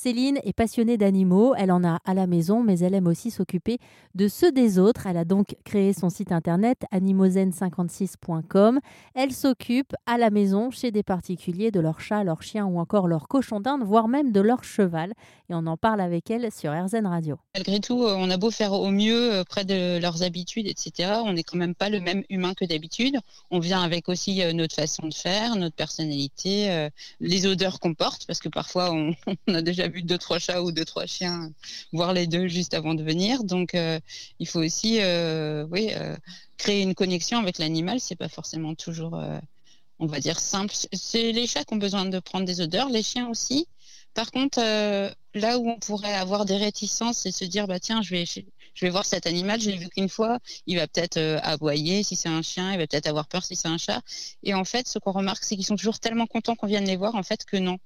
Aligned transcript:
Céline 0.00 0.38
est 0.44 0.52
passionnée 0.52 0.96
d'animaux, 0.96 1.56
elle 1.56 1.72
en 1.72 1.82
a 1.82 1.98
à 2.04 2.14
la 2.14 2.28
maison, 2.28 2.62
mais 2.62 2.78
elle 2.78 2.94
aime 2.94 3.08
aussi 3.08 3.32
s'occuper 3.32 3.78
de 4.14 4.28
ceux 4.28 4.52
des 4.52 4.78
autres. 4.78 5.08
Elle 5.08 5.16
a 5.16 5.24
donc 5.24 5.56
créé 5.64 5.92
son 5.92 6.08
site 6.08 6.30
internet 6.30 6.84
animozen56.com. 6.92 8.78
Elle 9.16 9.32
s'occupe 9.32 9.96
à 10.06 10.16
la 10.16 10.30
maison, 10.30 10.70
chez 10.70 10.92
des 10.92 11.02
particuliers, 11.02 11.72
de 11.72 11.80
leurs 11.80 11.98
chats, 11.98 12.22
leurs 12.22 12.44
chiens 12.44 12.66
ou 12.66 12.78
encore 12.78 13.08
leurs 13.08 13.26
cochons 13.26 13.58
d'Inde, 13.58 13.82
voire 13.82 14.06
même 14.06 14.30
de 14.30 14.40
leur 14.40 14.62
cheval. 14.62 15.14
Et 15.50 15.54
on 15.54 15.66
en 15.66 15.76
parle 15.76 16.00
avec 16.00 16.30
elle 16.30 16.52
sur 16.52 16.72
RZN 16.72 17.06
Radio. 17.06 17.36
Malgré 17.54 17.80
tout, 17.80 18.04
euh, 18.04 18.14
on 18.16 18.30
a 18.30 18.36
beau 18.36 18.52
faire 18.52 18.74
au 18.74 18.90
mieux 18.90 19.32
euh, 19.32 19.44
près 19.44 19.64
de 19.64 19.98
leurs 19.98 20.22
habitudes, 20.22 20.68
etc. 20.68 21.22
On 21.24 21.32
n'est 21.32 21.42
quand 21.42 21.56
même 21.56 21.74
pas 21.74 21.88
le 21.88 22.00
même 22.00 22.22
humain 22.28 22.52
que 22.54 22.66
d'habitude. 22.66 23.16
On 23.50 23.58
vient 23.58 23.82
avec 23.82 24.08
aussi 24.08 24.42
euh, 24.42 24.52
notre 24.52 24.76
façon 24.76 25.08
de 25.08 25.14
faire, 25.14 25.56
notre 25.56 25.74
personnalité, 25.74 26.88
les 27.20 27.46
odeurs 27.46 27.80
qu'on 27.80 27.94
porte, 27.94 28.26
parce 28.26 28.38
que 28.40 28.48
parfois 28.48 28.92
on, 28.92 29.14
on 29.48 29.54
a 29.54 29.62
déjà 29.62 29.87
vu 29.88 30.02
deux 30.02 30.18
trois 30.18 30.38
chats 30.38 30.62
ou 30.62 30.72
deux 30.72 30.84
trois 30.84 31.06
chiens, 31.06 31.50
voire 31.92 32.12
les 32.12 32.26
deux 32.26 32.48
juste 32.48 32.74
avant 32.74 32.94
de 32.94 33.02
venir. 33.02 33.44
Donc 33.44 33.74
euh, 33.74 33.98
il 34.38 34.48
faut 34.48 34.60
aussi, 34.60 35.00
euh, 35.00 35.66
oui, 35.70 35.90
euh, 35.92 36.16
créer 36.56 36.82
une 36.82 36.94
connexion 36.94 37.38
avec 37.38 37.58
l'animal. 37.58 38.00
C'est 38.00 38.16
pas 38.16 38.28
forcément 38.28 38.74
toujours, 38.74 39.20
on 39.98 40.06
va 40.06 40.20
dire 40.20 40.40
simple. 40.40 40.74
C'est 40.92 41.32
les 41.32 41.46
chats 41.46 41.64
qui 41.64 41.74
ont 41.74 41.78
besoin 41.78 42.06
de 42.06 42.18
prendre 42.20 42.44
des 42.44 42.60
odeurs, 42.60 42.88
les 42.88 43.02
chiens 43.02 43.28
aussi. 43.28 43.66
Par 44.14 44.30
contre, 44.32 44.58
là 44.58 45.58
où 45.58 45.68
on 45.68 45.78
pourrait 45.78 46.14
avoir 46.14 46.44
des 46.44 46.56
réticences, 46.56 47.18
c'est 47.18 47.30
se 47.30 47.44
dire 47.44 47.66
bah 47.66 47.78
tiens, 47.78 48.02
je 48.02 48.10
vais 48.10 48.24
je 48.24 48.86
vais 48.86 48.90
voir 48.90 49.04
cet 49.04 49.26
animal, 49.26 49.60
je 49.60 49.70
l'ai 49.70 49.76
vu 49.76 49.88
qu'une 49.88 50.08
fois, 50.08 50.38
il 50.66 50.76
va 50.76 50.86
peut-être 50.86 51.18
aboyer 51.42 52.02
si 52.04 52.16
c'est 52.16 52.28
un 52.28 52.42
chien, 52.42 52.72
il 52.72 52.78
va 52.78 52.86
peut-être 52.86 53.08
avoir 53.08 53.26
peur 53.26 53.44
si 53.44 53.56
c'est 53.56 53.68
un 53.68 53.78
chat. 53.78 54.02
Et 54.42 54.54
en 54.54 54.64
fait, 54.64 54.86
ce 54.88 54.98
qu'on 54.98 55.12
remarque, 55.12 55.44
c'est 55.44 55.56
qu'ils 55.56 55.66
sont 55.66 55.76
toujours 55.76 55.98
tellement 55.98 56.26
contents 56.26 56.54
qu'on 56.54 56.68
vienne 56.68 56.84
les 56.86 56.96
voir, 56.96 57.14
en 57.14 57.22
fait, 57.22 57.44
que 57.44 57.56
non. 57.56 57.78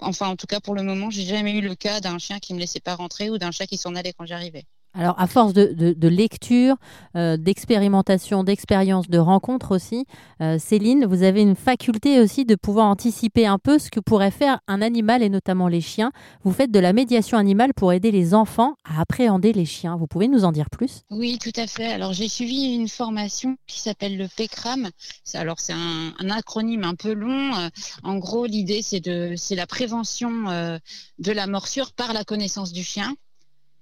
Enfin, 0.00 0.28
en 0.28 0.36
tout 0.36 0.46
cas, 0.46 0.60
pour 0.60 0.74
le 0.74 0.82
moment, 0.82 1.10
j'ai 1.10 1.24
jamais 1.24 1.56
eu 1.58 1.60
le 1.60 1.74
cas 1.74 2.00
d'un 2.00 2.18
chien 2.18 2.38
qui 2.40 2.54
me 2.54 2.58
laissait 2.60 2.80
pas 2.80 2.94
rentrer 2.96 3.30
ou 3.30 3.38
d'un 3.38 3.50
chat 3.50 3.66
qui 3.66 3.76
s'en 3.76 3.94
allait 3.94 4.12
quand 4.12 4.26
j'arrivais. 4.26 4.64
Alors, 4.98 5.14
à 5.16 5.28
force 5.28 5.52
de, 5.52 6.08
lecture, 6.08 6.74
euh, 7.14 7.36
d'expérimentation, 7.36 8.42
d'expérience, 8.42 9.08
de 9.08 9.18
rencontres 9.18 9.72
aussi, 9.72 10.06
euh, 10.42 10.58
Céline, 10.58 11.06
vous 11.06 11.22
avez 11.22 11.40
une 11.40 11.54
faculté 11.54 12.18
aussi 12.18 12.44
de 12.44 12.56
pouvoir 12.56 12.86
anticiper 12.86 13.46
un 13.46 13.60
peu 13.60 13.78
ce 13.78 13.90
que 13.90 14.00
pourrait 14.00 14.32
faire 14.32 14.58
un 14.66 14.82
animal 14.82 15.22
et 15.22 15.28
notamment 15.28 15.68
les 15.68 15.80
chiens. 15.80 16.10
Vous 16.42 16.50
faites 16.50 16.72
de 16.72 16.80
la 16.80 16.92
médiation 16.92 17.38
animale 17.38 17.74
pour 17.74 17.92
aider 17.92 18.10
les 18.10 18.34
enfants 18.34 18.74
à 18.84 19.00
appréhender 19.00 19.52
les 19.52 19.66
chiens. 19.66 19.94
Vous 19.94 20.08
pouvez 20.08 20.26
nous 20.26 20.44
en 20.44 20.50
dire 20.50 20.68
plus? 20.68 21.02
Oui, 21.12 21.38
tout 21.40 21.52
à 21.54 21.68
fait. 21.68 21.92
Alors, 21.92 22.12
j'ai 22.12 22.28
suivi 22.28 22.74
une 22.74 22.88
formation 22.88 23.56
qui 23.68 23.78
s'appelle 23.78 24.18
le 24.18 24.26
PECRAM. 24.36 24.88
Alors, 25.34 25.60
c'est 25.60 25.74
un, 25.74 26.28
acronyme 26.28 26.82
un 26.82 26.96
peu 26.96 27.12
long. 27.12 27.54
Euh, 27.54 27.68
en 28.02 28.16
gros, 28.16 28.46
l'idée, 28.46 28.82
c'est 28.82 29.54
la 29.54 29.66
prévention 29.68 30.80
de 31.18 31.32
la 31.32 31.46
morsure 31.46 31.92
par 31.92 32.12
la 32.12 32.24
connaissance 32.24 32.72
du 32.72 32.82
chien. 32.82 33.14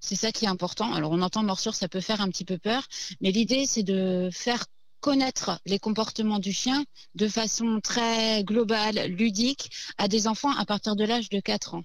C'est 0.06 0.14
ça 0.14 0.30
qui 0.30 0.44
est 0.44 0.48
important. 0.48 0.94
Alors 0.94 1.10
on 1.10 1.20
entend 1.20 1.42
morsure, 1.42 1.74
ça 1.74 1.88
peut 1.88 2.00
faire 2.00 2.20
un 2.20 2.28
petit 2.28 2.44
peu 2.44 2.58
peur, 2.58 2.86
mais 3.20 3.32
l'idée 3.32 3.66
c'est 3.66 3.82
de 3.82 4.28
faire 4.32 4.64
connaître 5.00 5.58
les 5.66 5.80
comportements 5.80 6.38
du 6.38 6.52
chien 6.52 6.84
de 7.16 7.26
façon 7.26 7.80
très 7.82 8.44
globale, 8.44 9.06
ludique, 9.08 9.68
à 9.98 10.06
des 10.06 10.28
enfants 10.28 10.52
à 10.52 10.64
partir 10.64 10.94
de 10.94 11.04
l'âge 11.04 11.28
de 11.28 11.40
4 11.40 11.74
ans. 11.74 11.82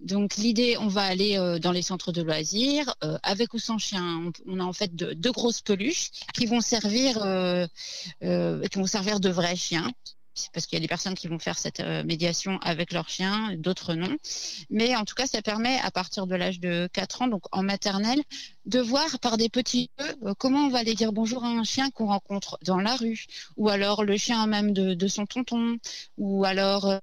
Donc 0.00 0.36
l'idée, 0.36 0.76
on 0.76 0.88
va 0.88 1.00
aller 1.00 1.38
euh, 1.38 1.58
dans 1.58 1.72
les 1.72 1.80
centres 1.80 2.12
de 2.12 2.20
loisirs 2.20 2.94
euh, 3.04 3.16
avec 3.22 3.54
ou 3.54 3.58
sans 3.58 3.78
chien. 3.78 4.30
On, 4.46 4.60
a 4.60 4.64
en 4.64 4.74
fait 4.74 4.94
deux 4.94 5.32
grosses 5.32 5.62
peluches 5.62 6.10
qui 6.34 6.44
vont 6.44 6.60
servir, 6.60 7.22
euh, 7.24 7.66
qui 8.20 8.78
vont 8.78 8.86
servir 8.86 9.20
de 9.20 9.30
vrais 9.30 9.56
chiens 9.56 9.90
parce 10.52 10.66
qu'il 10.66 10.76
y 10.76 10.80
a 10.80 10.82
des 10.82 10.88
personnes 10.88 11.14
qui 11.14 11.28
vont 11.28 11.38
faire 11.38 11.58
cette 11.58 11.80
euh, 11.80 12.02
médiation 12.04 12.58
avec 12.60 12.92
leur 12.92 13.08
chien, 13.08 13.54
d'autres 13.56 13.94
non. 13.94 14.16
Mais 14.70 14.96
en 14.96 15.04
tout 15.04 15.14
cas, 15.14 15.26
ça 15.26 15.42
permet 15.42 15.78
à 15.80 15.90
partir 15.90 16.26
de 16.26 16.34
l'âge 16.34 16.60
de 16.60 16.88
4 16.92 17.22
ans, 17.22 17.28
donc 17.28 17.42
en 17.52 17.62
maternelle, 17.62 18.22
de 18.66 18.80
voir 18.80 19.18
par 19.20 19.36
des 19.36 19.48
petits 19.48 19.90
jeux 19.98 20.16
euh, 20.24 20.34
comment 20.38 20.66
on 20.66 20.70
va 20.70 20.78
aller 20.78 20.94
dire 20.94 21.12
bonjour 21.12 21.44
à 21.44 21.48
un 21.48 21.64
chien 21.64 21.90
qu'on 21.90 22.06
rencontre 22.06 22.58
dans 22.62 22.80
la 22.80 22.96
rue, 22.96 23.24
ou 23.56 23.68
alors 23.68 24.04
le 24.04 24.16
chien 24.16 24.46
même 24.46 24.72
de, 24.72 25.08
son 25.08 25.26
tonton, 25.26 25.76
ou 26.18 26.44
alors 26.44 27.00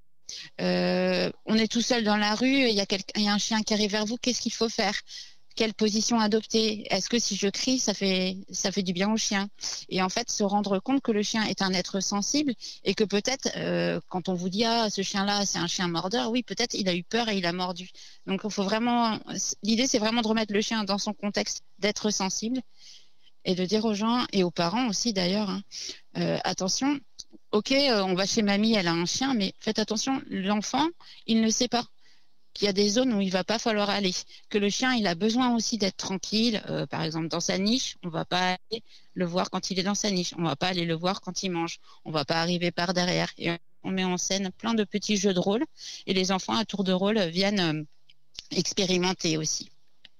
euh, 0.62 1.32
on 1.46 1.56
est 1.56 1.72
tout 1.72 1.82
seul 1.82 2.04
dans 2.04 2.18
la 2.18 2.36
rue, 2.36 2.68
il 2.68 2.76
y, 2.76 2.82
a 2.82 2.86
il 3.16 3.24
y 3.24 3.28
a 3.28 3.34
un 3.34 3.38
chien 3.38 3.62
qui 3.64 3.74
arrive 3.74 3.92
vers 3.92 4.06
vous, 4.06 4.18
qu'est-ce 4.18 4.42
qu'il 4.42 4.54
faut 4.54 4.70
faire? 4.70 4.94
Quelle 5.58 5.74
position 5.74 6.20
adopter 6.20 6.88
Est-ce 6.94 7.10
que 7.10 7.20
si 7.20 7.36
je 7.36 7.48
crie, 7.50 7.80
ça 7.80 7.94
fait 7.94 8.84
du 8.84 8.94
bien 8.94 9.12
au 9.12 9.18
chien? 9.18 9.50
Et 9.90 10.02
en 10.02 10.08
fait, 10.08 10.30
se 10.30 10.44
rendre 10.44 10.80
compte 10.80 11.02
que 11.02 11.12
le 11.12 11.24
chien 11.24 11.44
est 11.44 11.62
un 11.62 11.74
être 11.74 12.00
sensible 12.00 12.54
et 12.86 12.94
que 12.94 13.04
peut-être 13.04 13.50
euh, 13.58 14.00
quand 14.08 14.30
on 14.30 14.36
vous 14.36 14.50
dit 14.50 14.64
ah 14.64 14.90
ce 14.90 15.02
chien-là 15.02 15.46
c'est 15.46 15.58
un 15.58 15.68
chien 15.68 15.88
mordeur, 15.88 16.30
oui 16.30 16.44
peut-être 16.44 16.76
il 16.76 16.88
a 16.88 16.96
eu 16.96 17.04
peur 17.04 17.28
et 17.28 17.38
il 17.38 17.46
a 17.46 17.54
mordu. 17.54 17.90
Donc 18.28 18.42
il 18.44 18.52
faut 18.52 18.64
vraiment 18.64 19.20
l'idée 19.64 19.88
c'est 19.88 19.98
vraiment 19.98 20.22
de 20.22 20.28
remettre 20.28 20.54
le 20.54 20.62
chien 20.62 20.84
dans 20.84 21.00
son 21.00 21.14
contexte 21.14 21.64
d'être 21.80 22.12
sensible 22.12 22.62
et 23.44 23.56
de 23.56 23.66
dire 23.66 23.84
aux 23.86 23.96
gens 23.96 24.26
et 24.32 24.44
aux 24.44 24.52
parents 24.52 24.88
aussi 24.88 25.12
d'ailleurs 25.12 25.50
hein, 25.50 25.64
euh, 26.18 26.38
attention. 26.44 27.00
Ok, 27.52 27.72
euh, 27.72 28.04
on 28.04 28.14
va 28.14 28.26
chez 28.26 28.44
mamie, 28.44 28.74
elle 28.76 28.88
a 28.88 28.94
un 28.94 29.06
chien, 29.06 29.34
mais 29.34 29.54
faites 29.60 29.80
attention, 29.80 30.22
l'enfant, 30.30 30.86
il 31.26 31.42
ne 31.42 31.50
sait 31.50 31.70
pas 31.70 31.86
qu'il 32.58 32.66
y 32.66 32.70
a 32.70 32.74
des 32.74 32.90
zones 32.90 33.14
où 33.14 33.22
il 33.22 33.32
va 33.32 33.44
pas 33.44 33.60
falloir 33.60 33.90
aller, 33.90 34.14
que 34.50 34.58
le 34.58 34.70
chien 34.70 34.94
il 34.96 35.06
a 35.06 35.14
besoin 35.14 35.56
aussi 35.56 35.78
d'être 35.78 35.98
tranquille, 35.98 36.64
euh, 36.70 36.88
par 36.88 37.04
exemple 37.04 37.28
dans 37.28 37.40
sa 37.40 37.58
niche, 37.60 37.98
on 38.04 38.10
va 38.10 38.26
pas 38.26 38.58
aller 38.72 38.84
le 39.14 39.26
voir 39.26 39.52
quand 39.52 39.70
il 39.70 39.80
est 39.80 39.84
dans 39.84 39.96
sa 39.96 40.10
niche, 40.10 40.34
on 40.38 40.44
va 40.44 40.56
pas 40.56 40.68
aller 40.68 40.86
le 40.86 40.96
voir 40.96 41.22
quand 41.22 41.44
il 41.44 41.52
mange, 41.52 41.80
on 42.04 42.12
va 42.12 42.26
pas 42.26 42.42
arriver 42.42 42.72
par 42.72 42.94
derrière. 42.94 43.32
Et 43.38 43.52
on 43.84 43.92
met 43.92 44.04
en 44.04 44.18
scène 44.18 44.52
plein 44.58 44.74
de 44.74 44.84
petits 44.84 45.18
jeux 45.18 45.34
de 45.34 45.40
rôle. 45.40 45.64
Et 46.08 46.14
les 46.14 46.32
enfants 46.32 46.56
à 46.56 46.66
tour 46.66 46.84
de 46.84 46.92
rôle 46.92 47.20
viennent 47.28 47.60
euh, 47.60 47.84
expérimenter 48.52 49.38
aussi. 49.38 49.70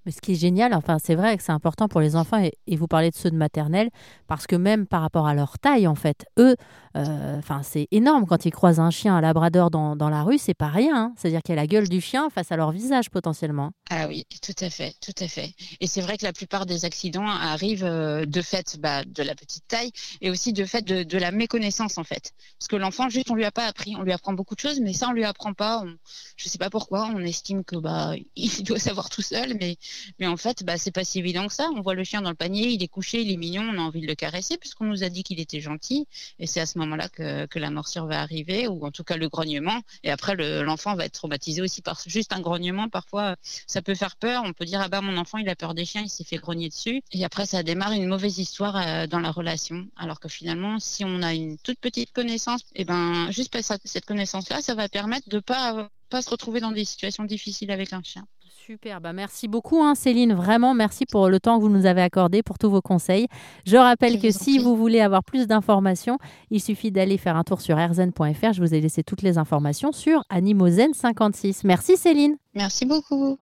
Ce 0.10 0.22
qui 0.22 0.34
est 0.34 0.36
génial, 0.36 0.74
enfin 0.74 0.98
c'est 1.04 1.16
vrai 1.16 1.38
que 1.38 1.44
c'est 1.44 1.52
important 1.52 1.88
pour 1.88 2.02
les 2.02 2.16
enfants 2.16 2.42
et, 2.42 2.76
vous 2.76 2.88
parlez 2.88 3.10
de 3.10 3.16
ceux 3.16 3.32
de 3.32 3.36
maternelle 3.36 3.90
parce 4.28 4.48
que 4.48 4.56
même 4.56 4.86
par 4.86 5.02
rapport 5.02 5.28
à 5.28 5.34
leur 5.34 5.58
taille 5.60 5.88
en 5.88 5.96
fait, 5.96 6.26
eux 6.38 6.56
euh, 6.96 7.42
c'est 7.64 7.88
énorme 7.92 8.26
quand 8.26 8.46
ils 8.46 8.52
croisent 8.52 8.80
un 8.80 8.90
chien, 8.90 9.16
un 9.16 9.22
labrador 9.22 9.70
dans, 9.70 9.96
dans 9.96 10.10
la 10.10 10.24
rue, 10.24 10.38
c'est 10.38 10.54
pas 10.54 10.68
rien. 10.68 10.96
Hein. 10.96 11.14
C'est-à-dire 11.18 11.42
qu'il 11.42 11.54
y 11.54 11.58
a 11.58 11.62
la 11.62 11.68
gueule 11.68 11.88
du 11.88 12.02
chien 12.02 12.30
face 12.30 12.52
à 12.52 12.56
leur 12.56 12.72
visage 12.72 13.10
potentiellement. 13.10 13.72
Ah 13.90 14.08
oui, 14.08 14.26
tout 14.42 14.56
à 14.60 14.70
fait, 14.70 14.96
tout 15.02 15.24
à 15.24 15.28
fait. 15.28 15.54
Et 15.80 15.88
c'est 15.88 16.02
vrai 16.02 16.18
que 16.18 16.26
la 16.26 16.34
plupart 16.34 16.66
des 16.66 16.86
accidents 16.86 17.28
arrivent 17.28 17.86
euh, 17.86 18.26
de 18.26 18.42
fait 18.42 18.78
bah, 18.80 19.04
de 19.06 19.24
la 19.24 19.36
petite 19.36 19.68
taille 19.68 19.92
et 20.22 20.30
aussi 20.30 20.54
de 20.54 20.66
fait 20.66 20.82
de, 20.84 21.04
de 21.04 21.18
la 21.18 21.32
méconnaissance 21.32 21.98
en 21.98 22.04
fait. 22.04 22.32
Parce 22.60 22.68
que 22.68 22.76
l'enfant, 22.76 23.10
juste 23.10 23.30
on 23.30 23.36
lui 23.36 23.46
a 23.46 23.52
pas 23.52 23.66
appris, 23.66 23.96
on 23.96 24.02
lui 24.02 24.12
apprend 24.12 24.34
beaucoup 24.34 24.56
de 24.56 24.60
choses, 24.60 24.80
mais 24.80 24.94
ça 24.94 25.10
on 25.10 25.14
lui 25.14 25.24
apprend 25.24 25.54
pas. 25.54 25.82
On, 25.84 25.96
je 26.36 26.50
sais 26.50 26.58
pas 26.58 26.70
pourquoi, 26.70 27.10
on 27.14 27.20
estime 27.20 27.64
que 27.64 27.76
bah 27.76 28.14
il 28.36 28.64
doit 28.64 28.80
savoir 28.80 29.10
tout 29.10 29.22
seul, 29.22 29.56
mais 29.60 29.78
mais 30.20 30.28
en 30.28 30.38
fait 30.38 30.64
bah 30.64 30.78
c'est 30.78 30.92
pas 30.92 31.04
si 31.04 31.20
évident 31.20 31.48
que 31.48 31.54
ça. 31.54 31.70
On 31.76 31.82
voit 31.82 31.96
le 31.96 32.04
chien 32.04 32.22
dans 32.22 32.30
le 32.30 32.36
panier, 32.36 32.70
il 32.70 32.84
est 32.84 32.88
couché, 32.88 33.22
il 33.22 33.32
est 33.32 33.38
mignon, 33.38 33.64
on 33.64 33.78
a 33.78 33.82
envie 33.82 34.02
de 34.02 34.08
le 34.08 34.16
caresser 34.16 34.58
puisqu'on 34.58 34.86
nous 34.86 35.04
a 35.04 35.10
dit 35.10 35.24
qu'il 35.24 35.40
était 35.40 35.62
gentil 35.62 36.08
et 36.40 36.48
c'est 36.48 36.60
à 36.60 36.66
ce 36.66 36.78
moment 36.78 36.96
là 36.96 37.10
que, 37.10 37.48
la 37.58 37.72
morsure 37.72 38.06
va 38.06 38.22
arriver, 38.22 38.68
ou 38.68 38.86
en 38.86 38.92
tout 38.92 39.04
cas 39.04 39.18
le 39.18 39.30
grognement. 39.30 39.82
Et 40.04 40.12
après, 40.12 40.36
l'enfant 40.36 40.96
va 40.96 41.06
être 41.06 41.14
traumatisé 41.14 41.62
aussi 41.62 41.82
par 41.82 42.00
juste 42.06 42.34
un 42.34 42.40
grognement. 42.40 42.88
Parfois, 42.88 43.36
ça 43.42 43.82
peut 43.82 43.96
faire 43.96 44.16
peur. 44.16 44.44
On 44.46 44.54
peut 44.54 44.66
dire 44.66 44.80
ah 44.82 44.90
bah 44.90 45.02
mon 45.02 45.18
enfant 45.18 45.40
il 45.40 45.50
a 45.50 45.56
peur 45.56 45.74
des 45.74 45.86
chiens, 45.86 46.04
il 46.04 46.10
s'est 46.10 46.24
fait 46.24 46.38
grogner 46.38 46.70
dessus. 46.70 47.02
Et 47.12 47.26
après, 47.26 47.46
ça 47.46 47.64
démarre 47.64 47.94
une 47.94 48.08
mauvaise 48.08 48.38
histoire 48.38 48.76
euh, 48.76 49.08
dans 49.08 49.20
la 49.20 49.32
relation. 49.32 49.88
Alors 49.98 50.20
que 50.20 50.30
finalement, 50.30 50.80
si 50.80 51.04
on 51.04 51.24
a 51.24 51.34
une 51.34 51.58
toute 51.58 51.80
petite 51.80 52.12
connaissance, 52.12 52.62
et 52.76 52.82
eh 52.82 52.86
ben 52.86 53.32
juste 53.32 53.58
cette 53.86 54.06
connaissance-là, 54.06 54.62
ça 54.62 54.76
va 54.76 54.88
permettre 54.90 55.30
de 55.30 55.40
pas 55.40 55.90
pas 56.10 56.22
se 56.22 56.30
retrouver 56.30 56.62
dans 56.62 56.72
des 56.72 56.86
situations 56.86 57.26
difficiles 57.26 57.72
avec 57.72 57.92
un 57.94 58.02
chien. 58.02 58.26
Super, 58.50 59.02
bah 59.02 59.12
merci 59.14 59.48
beaucoup 59.48 59.84
hein, 59.84 59.94
Céline, 59.94 60.34
vraiment 60.34 60.74
merci 60.74 61.06
pour 61.06 61.28
le 61.28 61.40
temps 61.40 61.58
que 61.58 61.64
vous 61.64 61.70
nous 61.70 61.86
avez 61.86 62.02
accordé, 62.02 62.44
pour 62.44 62.58
tous 62.58 62.70
vos 62.70 62.82
conseils. 62.82 63.28
Je 63.66 63.76
rappelle 63.76 64.22
que 64.22 64.32
si 64.32 64.58
vous 64.58 64.78
voulez 64.78 65.02
avoir 65.02 65.24
plus 65.24 65.48
d'informations, 65.48 66.18
il 66.50 66.62
suffit 66.62 66.92
d'aller 66.92 67.18
faire 67.18 67.36
un 67.36 67.44
tour 67.44 67.60
sur 67.60 67.78
rzn.fr. 67.78 68.54
Je 68.54 68.62
vous 68.62 68.74
ai 68.74 68.80
laissé 68.80 69.04
toutes 69.04 69.22
les 69.22 69.38
informations 69.38 69.92
sur 69.92 70.22
Animozen56. 70.32 71.62
Merci 71.66 71.98
Céline. 71.98 72.38
Merci 72.56 72.86
beaucoup. 72.86 73.36